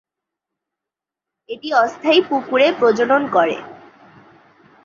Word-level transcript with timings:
এটি 1.49 1.69
অস্থায়ী 1.73 2.19
পুকুরে 2.29 2.67
প্রজনন 2.79 3.23
করে। 3.27 3.55